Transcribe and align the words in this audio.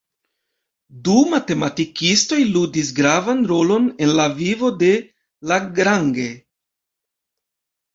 Du 1.07 1.17
matematikistoj 1.33 2.39
ludis 2.57 2.91
gravan 3.03 3.45
rolon 3.55 3.89
en 4.09 4.17
la 4.25 4.29
vivo 4.43 4.75
de 4.83 4.93
Lagrange. 5.55 6.31